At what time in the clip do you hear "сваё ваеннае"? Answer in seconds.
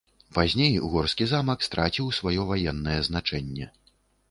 2.21-2.99